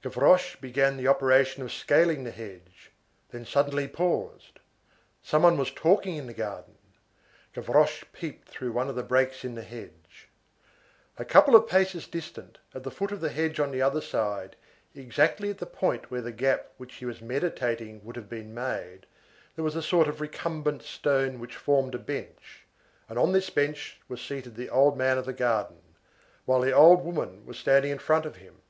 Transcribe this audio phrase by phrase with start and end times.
[0.00, 2.90] Gavroche began the operation of scaling the hedge,
[3.32, 4.58] then suddenly paused.
[5.22, 6.76] Some one was talking in the garden.
[7.52, 10.28] Gavroche peeped through one of the breaks in the hedge.
[11.18, 13.60] [Illustration: Succor from Below] A couple of paces distant, at the foot of the hedge
[13.60, 14.56] on the other side,
[14.94, 19.00] exactly at the point where the gap which he was meditating would have been made,
[19.54, 22.64] there was a sort of recumbent stone which formed a bench,
[23.06, 25.82] and on this bench was seated the old man of the garden,
[26.46, 28.62] while the old woman was standing in front of him.